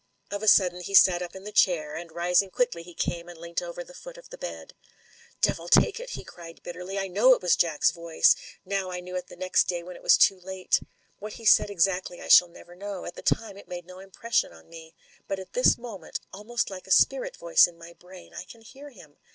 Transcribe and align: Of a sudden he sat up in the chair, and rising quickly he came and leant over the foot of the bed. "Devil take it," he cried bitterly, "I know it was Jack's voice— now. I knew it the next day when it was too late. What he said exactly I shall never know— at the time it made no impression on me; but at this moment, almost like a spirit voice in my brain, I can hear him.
Of 0.31 0.41
a 0.41 0.47
sudden 0.47 0.81
he 0.81 0.95
sat 0.95 1.21
up 1.21 1.35
in 1.35 1.43
the 1.43 1.51
chair, 1.51 1.93
and 1.95 2.11
rising 2.11 2.49
quickly 2.49 2.81
he 2.81 2.95
came 2.95 3.29
and 3.29 3.37
leant 3.39 3.61
over 3.61 3.83
the 3.83 3.93
foot 3.93 4.17
of 4.17 4.31
the 4.31 4.37
bed. 4.39 4.73
"Devil 5.41 5.67
take 5.67 5.99
it," 5.99 6.09
he 6.17 6.23
cried 6.23 6.63
bitterly, 6.63 6.97
"I 6.97 7.07
know 7.07 7.35
it 7.35 7.41
was 7.43 7.55
Jack's 7.55 7.91
voice— 7.91 8.35
now. 8.65 8.89
I 8.89 8.99
knew 8.99 9.15
it 9.15 9.27
the 9.27 9.35
next 9.35 9.65
day 9.65 9.83
when 9.83 9.95
it 9.95 10.01
was 10.01 10.17
too 10.17 10.39
late. 10.39 10.81
What 11.19 11.33
he 11.33 11.45
said 11.45 11.69
exactly 11.69 12.19
I 12.19 12.29
shall 12.29 12.47
never 12.47 12.73
know— 12.73 13.05
at 13.05 13.13
the 13.13 13.21
time 13.21 13.57
it 13.57 13.67
made 13.67 13.85
no 13.85 13.99
impression 13.99 14.51
on 14.51 14.67
me; 14.71 14.95
but 15.27 15.37
at 15.37 15.53
this 15.53 15.77
moment, 15.77 16.19
almost 16.33 16.71
like 16.71 16.87
a 16.87 16.91
spirit 16.91 17.37
voice 17.37 17.67
in 17.67 17.77
my 17.77 17.93
brain, 17.93 18.33
I 18.33 18.45
can 18.45 18.61
hear 18.61 18.89
him. 18.89 19.17